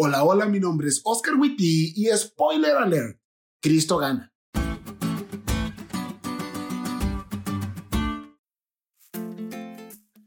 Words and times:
Hola, 0.00 0.22
hola, 0.22 0.46
mi 0.46 0.60
nombre 0.60 0.86
es 0.86 1.00
Oscar 1.02 1.34
Witty 1.34 1.94
y 1.96 2.06
spoiler 2.16 2.76
alert, 2.76 3.20
Cristo 3.60 3.98
gana. 3.98 4.32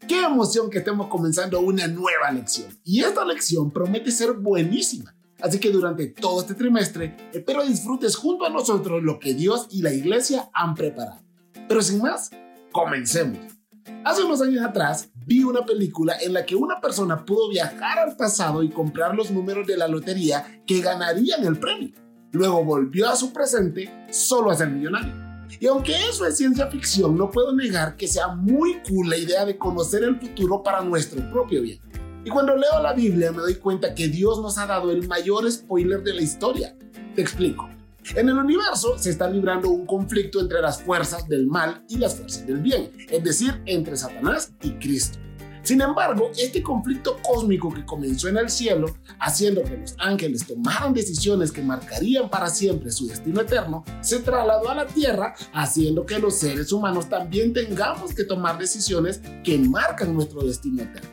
Qué 0.05 0.23
emoción 0.26 0.70
que 0.70 0.79
estemos 0.79 1.07
comenzando 1.07 1.62
una 1.62 1.88
nueva 1.88 2.31
lección. 2.34 2.78
Y 2.84 2.99
esta 2.99 3.23
lección 3.23 3.71
promete 3.71 4.12
ser 4.12 4.34
buenísima. 4.34 5.15
Así 5.39 5.57
que 5.57 5.70
durante 5.70 6.08
todo 6.08 6.42
este 6.42 6.54
trimestre, 6.54 7.16
espero 7.32 7.64
disfrutes 7.64 8.18
junto 8.18 8.44
a 8.44 8.50
nosotros 8.50 9.02
lo 9.02 9.20
que 9.20 9.34
Dios 9.36 9.68
y 9.72 9.84
la 9.84 9.94
iglesia 9.94 10.50
han 10.54 10.76
preparado. 10.76 11.22
Pero 11.70 11.82
sin 11.82 12.02
más, 12.02 12.30
comencemos. 12.74 13.61
Hace 14.04 14.23
unos 14.23 14.41
años 14.41 14.63
atrás 14.63 15.09
vi 15.25 15.43
una 15.43 15.66
película 15.66 16.16
en 16.21 16.34
la 16.34 16.45
que 16.45 16.55
una 16.55 16.79
persona 16.82 17.23
pudo 17.25 17.50
viajar 17.50 18.00
al 18.00 18.15
pasado 18.15 18.64
y 18.64 18.70
comprar 18.70 19.15
los 19.15 19.32
números 19.32 19.68
de 19.68 19.77
la 19.77 19.88
lotería 19.88 20.64
que 20.65 20.82
ganarían 20.82 21.46
el 21.46 21.59
premio. 21.59 21.92
Luego 22.32 22.64
volvió 22.64 23.09
a 23.09 23.15
su 23.15 23.33
presente 23.33 24.07
solo 24.09 24.51
a 24.51 24.56
ser 24.56 24.70
millonario. 24.70 25.14
Y 25.59 25.68
aunque 25.68 25.93
eso 26.09 26.25
es 26.25 26.37
ciencia 26.37 26.68
ficción, 26.68 27.18
no 27.18 27.29
puedo 27.29 27.54
negar 27.54 27.96
que 27.97 28.07
sea 28.07 28.29
muy 28.29 28.82
cool 28.87 29.09
la 29.09 29.18
idea 29.18 29.46
de 29.46 29.57
conocer 29.57 30.04
el 30.04 30.20
futuro 30.20 30.64
para 30.64 30.82
nuestro 30.82 31.29
propio 31.29 31.61
bien. 31.61 31.79
Y 32.23 32.30
cuando 32.30 32.56
leo 32.56 32.81
la 32.81 32.94
Biblia 32.94 33.31
me 33.31 33.39
doy 33.39 33.56
cuenta 33.56 33.94
que 33.94 34.08
Dios 34.08 34.42
nos 34.42 34.58
ha 34.58 34.67
dado 34.67 34.92
el 34.92 35.08
mayor 35.08 35.52
spoiler 35.52 36.03
de 36.03 36.14
la 36.14 36.22
historia. 36.22 36.75
Te 37.16 37.22
explico. 37.22 37.70
En 38.16 38.28
el 38.28 38.38
universo 38.38 38.97
se 38.97 39.11
está 39.11 39.30
librando 39.30 39.69
un 39.69 39.86
conflicto 39.86 40.39
entre 40.39 40.61
las 40.61 40.81
fuerzas 40.81 41.28
del 41.28 41.47
mal 41.47 41.83
y 41.88 41.97
las 41.97 42.16
fuerzas 42.16 42.45
del 42.45 42.58
bien, 42.58 42.92
es 43.09 43.23
decir, 43.23 43.61
entre 43.66 43.95
Satanás 43.95 44.52
y 44.61 44.72
Cristo. 44.72 45.19
Sin 45.64 45.80
embargo, 45.80 46.31
este 46.38 46.64
conflicto 46.64 47.17
cósmico 47.22 47.72
que 47.72 47.86
comenzó 47.86 48.28
en 48.28 48.38
el 48.38 48.50
cielo, 48.50 48.88
haciendo 49.19 49.64
que 49.64 49.78
los 49.78 49.95
ángeles 50.00 50.45
tomaran 50.47 50.94
decisiones 50.94 51.52
que 51.52 51.61
marcarían 51.61 52.30
para 52.30 52.50
siempre 52.50 52.92
su 52.92 53.08
destino 53.08 53.42
eterno, 53.42 53.86
se 54.02 54.20
trasladó 54.20 54.70
a 54.70 54.76
la 54.76 54.88
tierra, 54.88 55.36
haciendo 55.54 56.06
que 56.06 56.17
los 56.17 56.39
seres 56.39 56.72
humanos 56.72 57.08
también 57.08 57.54
tengamos 57.54 58.16
que 58.16 58.23
tomar 58.23 58.58
decisiones 58.58 59.22
que 59.44 59.58
marcan 59.59 60.16
nuestro 60.16 60.42
destino 60.42 60.81
eterno. 60.81 61.09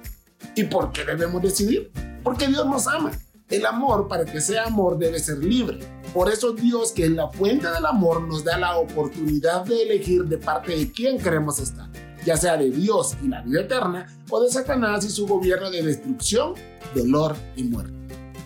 ¿Y 0.56 0.64
por 0.64 0.92
qué 0.92 1.04
debemos 1.04 1.42
decidir? 1.42 1.92
Porque 2.24 2.46
Dios 2.46 2.66
nos 2.66 2.86
ama. 2.86 3.12
El 3.50 3.66
amor, 3.66 4.08
para 4.08 4.24
que 4.24 4.40
sea 4.40 4.64
amor, 4.64 4.98
debe 4.98 5.18
ser 5.18 5.38
libre. 5.38 5.78
Por 6.12 6.30
eso 6.30 6.52
Dios, 6.52 6.92
que 6.92 7.04
es 7.04 7.10
la 7.10 7.28
fuente 7.28 7.68
del 7.68 7.84
amor, 7.84 8.22
nos 8.22 8.42
da 8.42 8.56
la 8.56 8.76
oportunidad 8.78 9.64
de 9.64 9.82
elegir 9.82 10.24
de 10.24 10.38
parte 10.38 10.76
de 10.76 10.90
quién 10.90 11.18
queremos 11.18 11.58
estar, 11.58 11.88
ya 12.24 12.36
sea 12.36 12.56
de 12.56 12.70
Dios 12.70 13.16
y 13.22 13.28
la 13.28 13.42
vida 13.42 13.60
eterna, 13.60 14.06
o 14.30 14.40
de 14.42 14.50
Satanás 14.50 15.04
y 15.04 15.10
su 15.10 15.26
gobierno 15.26 15.70
de 15.70 15.82
destrucción, 15.82 16.54
dolor 16.94 17.36
y 17.56 17.64
muerte. 17.64 17.92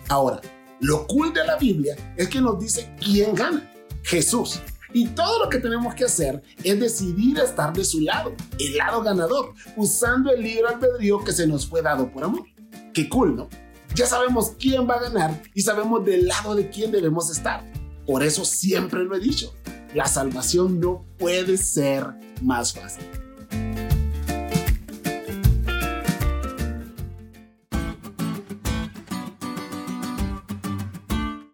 Ahora, 0.09 0.41
lo 0.81 1.07
cool 1.07 1.33
de 1.33 1.45
la 1.45 1.57
Biblia 1.57 1.95
es 2.17 2.27
que 2.27 2.41
nos 2.41 2.59
dice 2.59 2.93
quién 2.99 3.33
gana, 3.33 3.71
Jesús. 4.03 4.59
Y 4.91 5.07
todo 5.07 5.43
lo 5.43 5.49
que 5.49 5.57
tenemos 5.57 5.95
que 5.95 6.03
hacer 6.03 6.43
es 6.63 6.79
decidir 6.79 7.39
estar 7.39 7.73
de 7.73 7.85
su 7.85 8.01
lado, 8.01 8.35
el 8.59 8.77
lado 8.77 9.01
ganador, 9.01 9.53
usando 9.75 10.31
el 10.31 10.43
libre 10.43 10.67
albedrío 10.67 11.23
que 11.23 11.31
se 11.31 11.47
nos 11.47 11.65
fue 11.65 11.81
dado 11.81 12.11
por 12.11 12.25
amor. 12.25 12.45
Qué 12.93 13.09
cool, 13.09 13.35
¿no? 13.35 13.49
Ya 13.95 14.07
sabemos 14.07 14.55
quién 14.57 14.89
va 14.89 14.95
a 14.95 15.01
ganar 15.03 15.43
y 15.53 15.61
sabemos 15.61 16.03
del 16.03 16.25
lado 16.25 16.55
de 16.55 16.67
quién 16.71 16.91
debemos 16.91 17.29
estar. 17.29 17.63
Por 18.07 18.23
eso 18.23 18.43
siempre 18.43 19.03
lo 19.03 19.15
he 19.15 19.19
dicho, 19.19 19.53
la 19.93 20.07
salvación 20.07 20.79
no 20.79 21.05
puede 21.19 21.57
ser 21.57 22.07
más 22.41 22.73
fácil. 22.73 23.05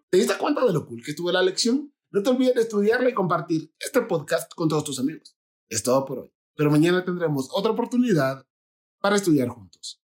¿Te 0.08 0.16
diste 0.16 0.38
cuenta 0.38 0.64
de 0.64 0.72
lo 0.72 0.86
cool 0.86 1.02
que 1.04 1.10
estuvo 1.10 1.30
la 1.30 1.42
lección? 1.42 1.92
No 2.10 2.22
te 2.22 2.30
olvides 2.30 2.54
de 2.54 2.62
estudiarla 2.62 3.10
y 3.10 3.14
compartir 3.14 3.74
este 3.78 4.00
podcast 4.00 4.50
con 4.54 4.70
todos 4.70 4.84
tus 4.84 4.98
amigos. 4.98 5.36
Es 5.68 5.82
todo 5.82 6.06
por 6.06 6.20
hoy, 6.20 6.32
pero 6.56 6.70
mañana 6.70 7.04
tendremos 7.04 7.50
otra 7.52 7.72
oportunidad 7.72 8.46
para 8.98 9.16
estudiar 9.16 9.48
juntos. 9.48 10.00